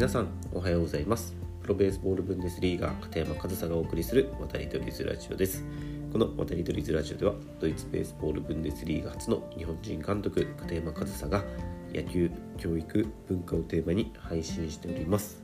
[0.00, 1.36] 皆さんおはようございます。
[1.60, 5.62] プロベースボールブンデスリーガー片山和沙がお送りする渡り鳥ズラジオです。
[6.10, 11.44] この渡り鳥ズラジオではドイツベースボールブンデスリーガ初の日本人監督片山和沙が
[11.92, 15.42] 野球教育文化をテーマに配信しております。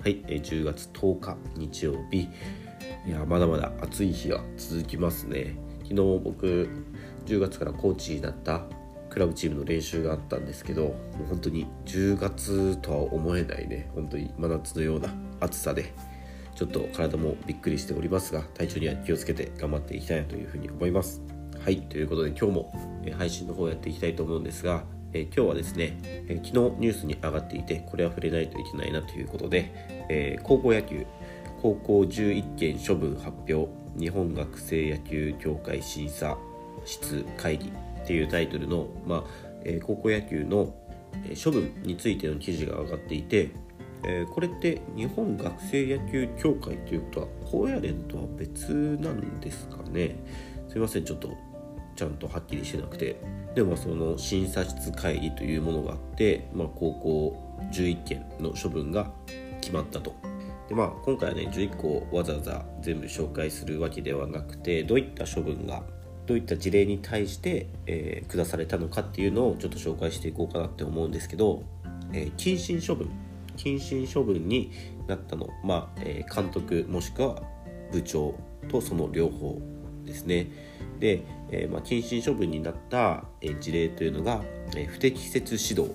[0.00, 2.28] はい10月10日日曜日。
[3.08, 5.56] いやまだまだ暑い日が続きますね。
[5.82, 6.68] 昨日僕
[7.26, 8.66] 10月からコーチになった
[9.16, 10.90] クラブチームの練習があったんですけども
[11.24, 15.08] う本当に10月とは思えないね本当に真夏のような
[15.40, 15.94] 暑さで
[16.54, 21.22] ちょっと体もびっくりしておりますが体調には気をつけて頑張っていきたいなというふうに思います。
[21.64, 24.84] はいということで今日も配信の方やっていきたいと思うんですが
[25.14, 29.72] え今日はですね、え昨日ニュースに上がっていてこれは触れないといけないなということで、
[30.10, 31.06] え、高校野球
[31.62, 33.66] 高校11件処分発表
[33.98, 36.36] 日本学生野球協会審査
[36.84, 37.72] 室会議
[38.06, 39.24] っていうタイトルの、まあ
[39.64, 40.72] えー、高校野球の
[41.42, 43.50] 処分についての記事が上がっていて、
[44.04, 50.16] えー、これって日本学生野球協会ということは高野連とは別なんですかね？
[50.68, 51.30] すいませんちょっと
[51.96, 53.16] ちゃんとはっきりしてなくて。
[53.56, 59.10] でもその審査室会議というものがあって、まあ、高校11件の処分が
[59.62, 60.14] 決まったと。
[60.68, 65.82] でまあ今回はね11個わざわざ全部紹介するわけではなくてどういった処分が
[66.26, 71.62] どういった事例に対して、えー、下されたのかっていうのをちょっと紹介していこうかなって思うんですけど、
[72.12, 73.10] えー、謹慎処分
[73.56, 74.70] 謹慎処分に
[75.06, 77.42] なったの、まあえー、監督もしくは
[77.92, 78.34] 部長
[78.68, 79.60] とその両方
[80.04, 80.48] ですね。
[81.00, 84.42] で、えーまあ、謹慎処分になった、え、事例というのが、
[84.76, 85.94] え、不適切指導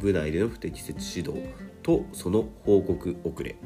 [0.00, 1.48] 部内での不適切指導
[1.82, 3.56] とその報告遅れ。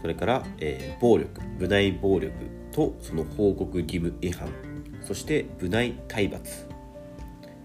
[0.00, 2.32] それから、えー、暴力部内暴力
[2.72, 4.71] とその報告義務違反。
[5.04, 6.66] そして部内体罰、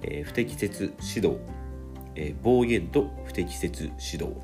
[0.01, 1.39] えー、不適切指導、
[2.15, 4.37] えー、暴言と不適切指導、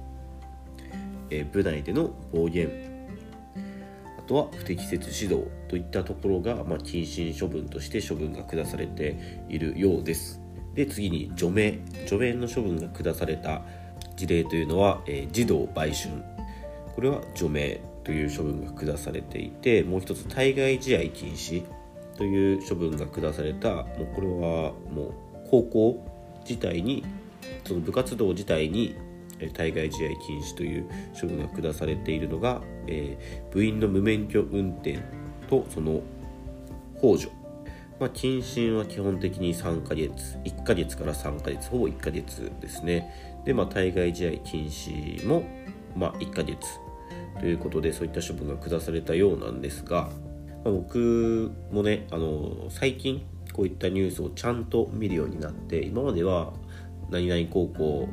[1.30, 2.70] えー、部内での暴言。
[4.18, 5.48] あとは不適切指導。
[5.74, 10.40] といったところが、まあ、謹慎処分として処分が下されているようです。
[10.76, 11.80] で次に除名。
[12.06, 13.64] 除名の処分が下された
[14.16, 16.24] 事例というのは、えー、児童売春。
[16.94, 21.64] これは除名という処分が下されていてもう一つ対外試合禁止。
[22.18, 26.14] という処分が下されたもうこれはもう高校
[26.48, 27.04] 自体に
[27.66, 28.96] その部活動自体に
[29.54, 35.00] 対外試合禁止という処分が下されているのが、えー、部員の無免許運転
[35.50, 36.02] とその
[37.02, 37.30] 控除、
[38.00, 43.42] まあ、謹慎は基本的に3ヶ月1ヶ月から3ヶ月ほぼ1ヶ月ですね。
[43.46, 45.44] で、まあ、対外試合禁止も、
[45.96, 46.60] まあ、1ヶ月
[47.40, 50.10] ということでそういった処分が下されたようなんですが
[50.64, 56.54] まあ、僕もねあの最近こういったニュースをちゃんと見るようになって今までは
[57.10, 58.10] 何々高校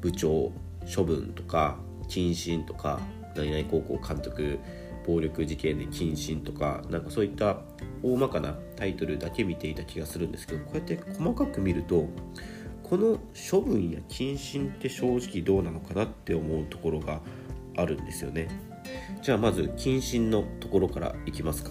[0.00, 0.52] 部長
[0.94, 1.76] 処分とか
[2.08, 3.00] 謹慎とか
[3.36, 4.58] 何々高校監督
[5.06, 7.58] 暴力事件で謹慎とかなんかそういった
[8.02, 12.08] 大まかなタイトルだけ見ていた気がするんですけどこうやって細かく見ると
[12.82, 13.18] この
[13.50, 17.20] 処分や謹慎って正直どうなのかなって思うところが
[17.76, 18.48] あるんですよね。
[19.22, 21.70] じゃあまず謹慎のところからいきますか。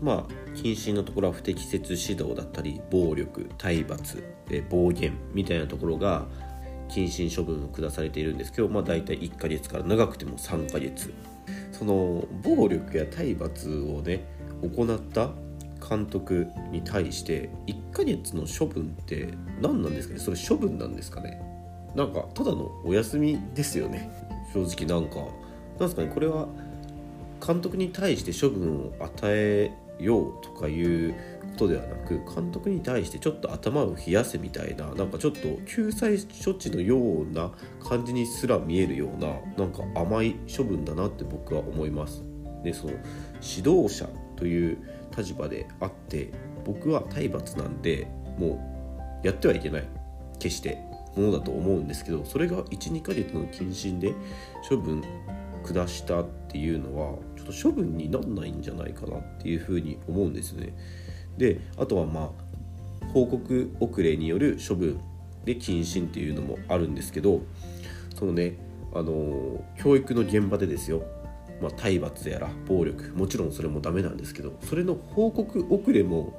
[0.00, 6.26] まあ謹慎のところは不適切指導だったり暴力体罰え暴言みたいなところが
[6.88, 8.52] 謹慎処分を下されているんです。
[8.52, 11.12] けどまあ大体1ヶ月から長くても3ヶ月。
[11.72, 14.24] その暴力や体罰をね
[14.62, 15.30] 行った
[15.88, 20.20] 監督に対して1ヶ月の処分って何なんですかね？
[20.20, 21.40] それ処分なんですかね？
[21.96, 24.10] なんかただのお休みですよね。
[24.52, 25.16] 正直なんか
[25.82, 26.48] なんですかねこれは
[27.44, 37.50] 監督に対して処分を与えようとかいうことではなく監督に対してちょっと頭を冷やせみたいななんかちょっと救済処置のような
[37.82, 42.22] 感じにすら見えるようななんか甘い処分だなって僕は思います。
[42.64, 42.92] でその
[43.56, 44.78] 指導者という
[45.16, 46.32] 立場であって
[46.64, 48.06] 僕は体罰なんで
[48.38, 48.60] も
[49.22, 49.88] うやってはいけない
[50.38, 50.78] 決して
[51.16, 54.14] ものだと思うんですけどそれが12ヶ月の謹慎で
[54.68, 55.02] 処分
[55.62, 60.74] 下したっていうのはちょっと処分になんないんじゃないかなっていうふうに思うんですよね。
[61.38, 62.32] であとはま
[63.02, 65.00] あ報告遅れによる処分
[65.44, 67.42] で謹慎っていうのもあるんですけど
[68.14, 68.56] そのね
[68.94, 71.02] あの教育の現場でですよ、
[71.60, 76.38] まあ、体罰やら暴力もちろんそれもダメなんですけどそれの報告遅れも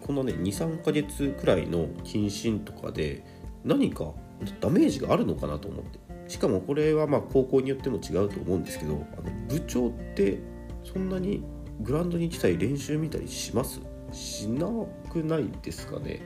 [0.00, 3.24] このね23ヶ月くらいの謹慎とかで
[3.64, 4.12] 何か
[4.60, 6.00] ダメージがあるのかなと思って。
[6.28, 10.38] しかもこれはまあ高校によっても違うと思うんですけどあの部長って
[10.84, 11.44] そんなに
[11.80, 13.80] グラウンドに来たり練習見たりします？
[14.12, 14.66] しな
[15.10, 16.20] くないですかね？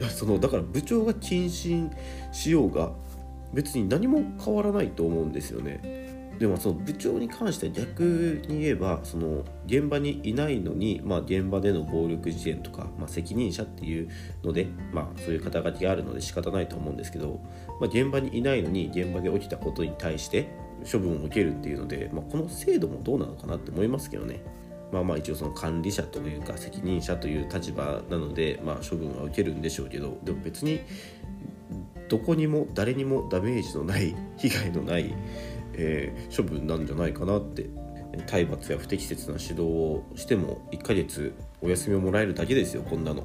[0.00, 1.90] いやそのだから部長が謹慎
[2.32, 2.92] しようが
[3.52, 6.09] 別に何も変わらないと思うんですよね。
[6.40, 14.08] でもその部長に関しては逆に言えばその現場にいないのに、まあ、現場での暴力事件とか、まあ、責任者っていう
[14.42, 17.40] ので、まあ、そういう肩書きがあるので仕方ないと思うんですけど、
[17.78, 20.48] まあ、現場にいないのに現場で起きたことに対して
[20.90, 24.42] 処分を受けるっていうので、まあ、この制度もどうなのかなって思いますけどね。
[24.92, 30.80] まあまあ一応その管理者というか責任者という立場なので、まあ、処分は受けるんでしょうけどでも別に
[32.08, 35.14] どこにも誰にもダメージのない被害のない、
[35.74, 37.68] えー、処分なんじゃないかなって。
[38.26, 41.32] 体罰や不適切な指導をしても1ヶ月
[41.62, 43.24] お休みをもらえるだけですよこんなの。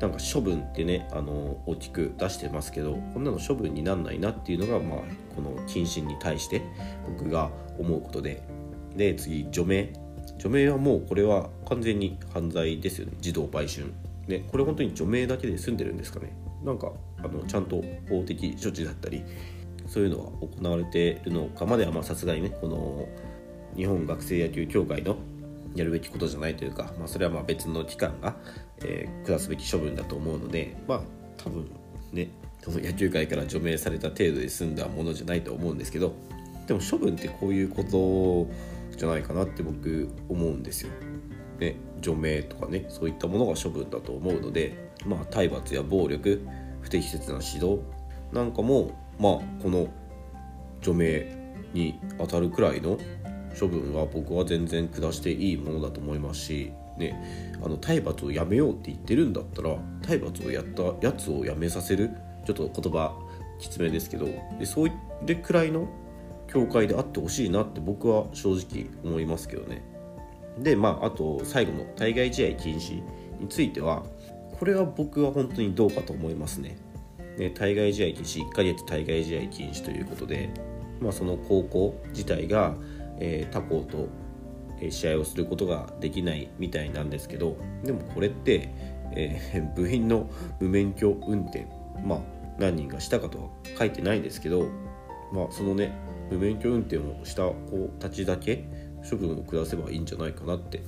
[0.00, 4.98] なんか処分ってねあの大きく出してますけどこんなの処分になんないなっていうのが、まあ、
[5.34, 6.62] この謹慎に対して
[7.06, 8.42] 僕が思うことで。
[8.96, 9.92] で次除名。
[10.38, 13.12] 除名はもうこれは完全に犯罪ですよね。
[13.20, 13.92] 児童売春。
[14.26, 16.32] ねこれ本当に除名だけで済んでるんですかね。
[16.64, 19.24] なんかあのちゃんと法的処置だったり
[19.90, 23.08] そういうのは行われているのかまではさすがにねこの
[23.76, 25.16] 日本学生野球協会の
[25.74, 28.36] やるべきことじゃないというか、まあ、それはまあ別の機関が、
[28.84, 31.00] えー、下すべき処分だと思うのでまあ
[31.36, 31.68] 多分
[32.12, 32.30] ね
[32.62, 36.14] その野球界から除名された程度で済んだものじゃないと思うんですけど
[36.68, 40.90] でも処分ってこういうことじゃないかなって僕思うんですよ。
[41.58, 46.46] ね、除名とかねそういったものが処分だと思うので、まあ、体罰や暴力
[46.80, 47.82] 不適切な指導
[48.32, 49.86] なんかも、まあ、この
[50.80, 51.26] 除名
[51.74, 52.98] に当たるくらいの
[53.58, 62.10] 処分は僕は全然下していいものだと思いますし、ね、あの体罰をやめようって言ってるんだったら体罰をやったやつをやめさせる
[62.46, 63.14] ちょっと言葉
[63.58, 64.26] きつめですけど
[64.58, 64.92] でそうい
[65.30, 65.88] うくらいの
[66.48, 69.84] 教会であってほしいなって僕は正直思いますけどね。
[70.58, 73.02] でまああと最後の対外試合禁止
[73.38, 74.02] については
[74.58, 76.76] これは僕は本当にどうかと思いますね。
[77.36, 80.50] で対外試合禁止1ヶ月対外試合禁止ということで、
[81.00, 82.74] まあ、その高校自体が、
[83.18, 84.08] えー、他校と
[84.90, 88.72] 試合をすることができないみたいなんですけどでもこれって、
[89.12, 90.30] えー、 部員の
[90.60, 91.66] 無免許運転
[92.04, 92.20] まあ
[92.58, 93.48] 何人がしたかとは
[93.78, 94.68] 書いてないですけど、
[95.32, 95.92] まあ、そのね
[96.30, 98.64] 無免許運転をした子たちだけ
[99.08, 100.82] 処分を下せばいいんじゃないかなって。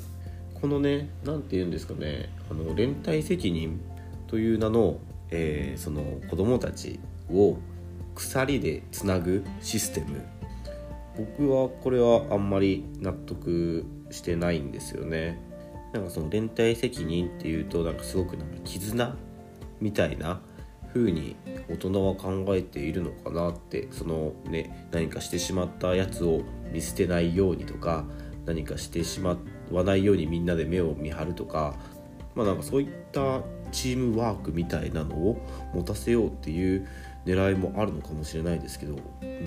[0.62, 3.80] このね何て言うんですかねあの連帯責任
[4.28, 4.98] という名の、
[5.32, 7.00] えー、その子供たち
[7.30, 7.56] を
[8.14, 10.22] 鎖でつなぐシステム。
[11.16, 15.38] 僕はこれはあんまり納得してないんですよね。
[15.92, 19.16] なんかその連帯責任っていうとなんかすごくなんか絆
[19.80, 20.40] みたいな
[20.94, 21.36] 風に
[21.68, 26.42] 大人は考えているのかなってそのね何かしてしまったやつを
[26.72, 28.04] 見捨てないようにとか
[28.46, 29.36] 何かしてしま
[29.70, 31.74] わないようにみんなで目を見張るとか
[32.34, 33.40] まあなんかそういった
[33.70, 35.38] チームワークみたいなのを
[35.74, 36.86] 持たせようっていう
[37.24, 38.96] 狙いもあるのかもしれないですけど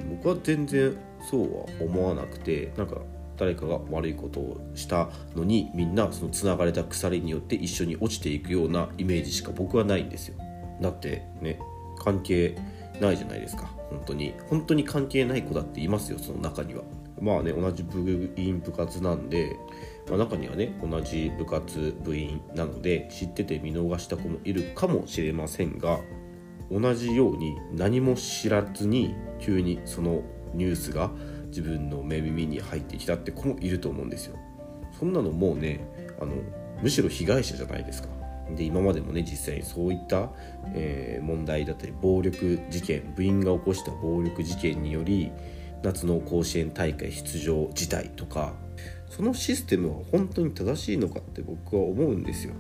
[0.10, 0.98] 僕は全然
[1.30, 2.98] そうは思わなくてなんか
[3.38, 10.36] 誰かが悪いことをしたのにみんなそのつながれた鎖によって一緒に落ちていくようなイメージしか僕はないんですよ。
[10.82, 11.60] だってね
[12.00, 12.58] 関係
[13.02, 13.70] ないじゃないですか。
[13.90, 14.34] 本当に。
[14.50, 16.84] 本当に関係ない子だっていますよその中には。
[17.22, 19.58] まあね同じ部員部活なんで、
[20.10, 26.00] まあ、中にはね同じ部活部員なので知ってて見逃した子もいるかもしれませんが
[26.72, 31.12] 同じように何も知らずに急にそのニュースが
[31.48, 34.36] 自分の目耳に入ってきたって子もいると思うんですよ。
[35.00, 35.88] そんなのもうね
[36.20, 36.34] あの
[36.82, 38.10] むしろ被害者じゃないですか。
[38.56, 40.30] で今までもね実際にそういった、
[40.74, 45.32] えー、問題だったり暴力事件部員が起こした暴力事件により
[45.84, 48.54] 夏の甲子園大会出場辞退とか
[49.10, 52.54] そのシステムは本当に正しいのかって僕は思うんですよ。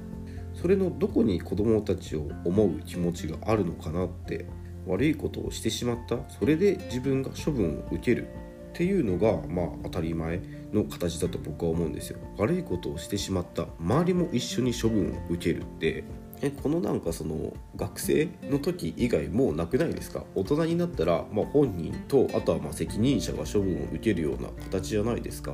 [0.54, 4.46] それのどこに子どもたちを思う気持ちがあるのかなって
[4.88, 10.42] 悪いことをしてしまったそれで自分が処分を受けるっていうのがまあ当たり前
[10.74, 16.04] の形だと僕は思うんですよ悪いことをしてしまった周りも一緒に処分を受けるって
[16.42, 20.24] えこのなんかその学生の時以外もうなくないですか？
[20.36, 25.54] 大人になったら、まあ、本人とあとはまあ責任者が処分を受けるような形じゃないですか？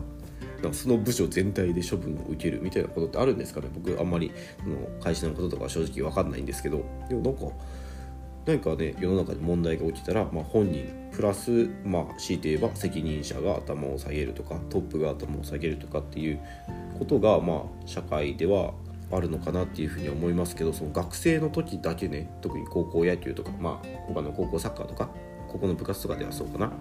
[0.61, 3.67] かその部署全体で処分を受けるみたいなことってあるんですかね？
[3.73, 4.31] 僕あんまり
[4.63, 6.83] その会社のこととか正直分かんないんですけど。
[7.09, 7.41] でもなんか
[8.43, 16.39] 何かね世の中で問題が起きたら、まあ、本人プラス、まあ、強いて言えば責任者が頭を下げるとかトップが頭を下げるとかっていう
[16.97, 18.73] ことが、まあ、社会では
[19.12, 25.10] あるのかなっていうふうに思いますけどその学生の時だけね特に高校野球とか、まあ、他の高校サッカーとか
[25.48, 26.72] ここの部活とかではそうかな。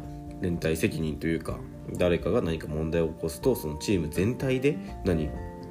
[0.40, 1.58] 連帯責任というか
[1.98, 5.28] 誰かが何か問題を起こすとそのチーム全体で何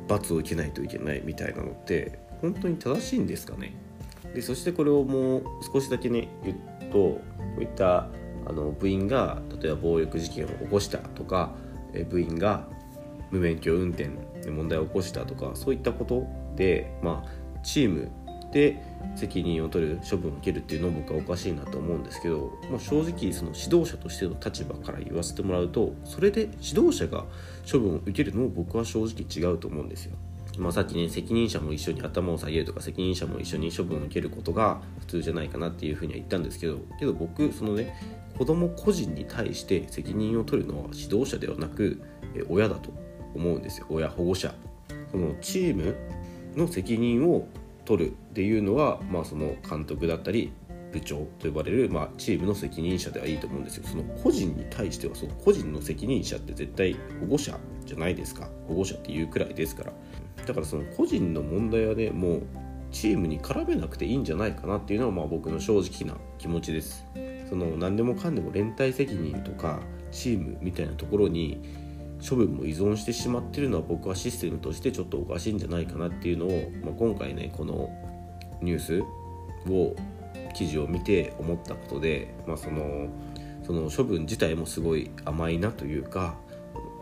[0.08, 3.74] 罰を受けないといけないみたいなのって本当に正しいんですかね。
[4.34, 6.58] でそしてこれをもう少しだけね言う
[6.92, 7.22] とこ
[7.58, 8.10] ういった
[8.46, 11.51] あの部員が例えば暴力事件を起こしたとか
[12.10, 12.68] 部員が
[13.32, 14.10] 無免許運転
[14.48, 18.12] 問題を起こしたとかそういったことで、まあ、チーム
[18.51, 18.81] で
[19.15, 27.25] 責任を取る処分を受けるっていうのも僕はおかしいなと思うんですけど、まあ、正直その指導者としての立場から言わせてもらうとそれで指導者が
[27.69, 30.15] 処分を受けるのも僕は正直違うと思うんですよ。
[30.58, 37.96] まあ、さっきね責任者も一緒に頭を下げるとか責任者も一緒に処分を受けることが普通じゃないかなっていうふうには言ったんですけどけど僕そのね
[38.38, 42.01] 子供個人に対して責任を取るのは指導者ではなく
[42.50, 42.91] 親だと
[43.36, 44.53] 思うんですよ親保護者。
[45.12, 45.95] そのチーム
[46.55, 47.48] の責任を
[47.86, 50.51] 取るっていうのは、まあ、その監督だったり
[50.91, 53.83] 部長と呼ばれる、まあ、チームの責任者ではいいと思うんですよ。
[53.88, 58.50] その個人に対してはその個人の責任者って絶対保護者じゃないですか。
[58.67, 59.93] 保護者っていうくらいですから。
[60.45, 62.41] だからその個人の問題はねもう
[62.91, 67.05] チームに絡めなくていいんじゃないかなっていうのはまあ僕の正直な気持ちです。
[67.50, 69.79] その何でもかんでも連帯責任とか
[70.12, 71.62] チームみたいなところに
[72.27, 77.89] 処分も依存してしまってるのは僕はシステムとしてちょっとおかしいんじゃないかなっていうのを、まあ、今回ねこの
[78.61, 79.03] ニュース
[79.69, 79.95] を
[80.53, 83.07] 記事を見て思ったことで、まあ、その
[83.63, 86.35] その処分自体もすごい甘いなというか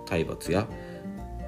[0.05, 0.67] 体罰や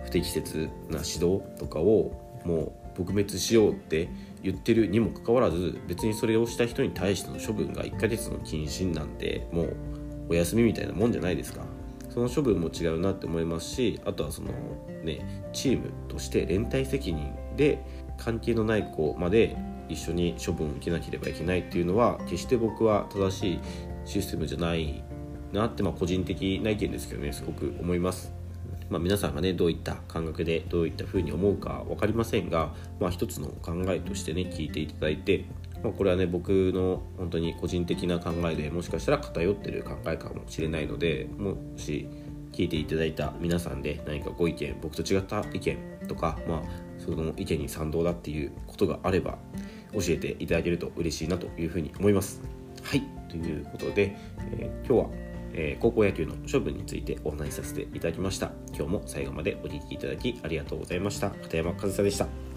[0.05, 2.11] 不適切な指導とかを
[2.45, 4.09] もう撲滅しようって
[4.41, 9.75] 言ってるにもかかわらず別にそれをした人に対しての処分が1ヶ月の謹慎なんてもう
[10.29, 11.63] お休みみたいなもんじゃないですか。
[12.09, 14.49] その処分も違うなって思いますしあとはその
[15.03, 17.83] ねチームとして連帯責任で
[18.17, 19.55] 関係のない子まで
[19.87, 23.59] 一緒に処分を受けなければいけないっていうのは決して僕は正しい
[24.05, 25.03] システムじゃない
[25.51, 28.33] なって、まあ、個人的な意見ですけどねすごく思います。
[28.89, 35.45] まあ、皆さんがねどういった感覚でどういったふうに思うか分かりませんが、まあ、一つの考えとしてね聞いていただいて、
[35.83, 42.07] まあ、これはね僕の本当に個人的な考えでもしかしたら偏ってる考えかもしれないのでもし
[42.51, 46.61] 聞いていただいた皆さんで何かご意見僕と違った意見とか、まあ、
[46.97, 49.37] その意見に賛同だっていうことがあれば
[49.93, 52.41] 教えていただけると嬉しいなというふうに思います。
[52.83, 54.15] はいということで、
[54.57, 58.51] えー、今日はえー、高校野球の処分についてお話しさせていただきました。
[58.73, 61.31] 今日も最後までお聴きいただきありがとうございました。
[61.31, 62.48] 片山和沙でした。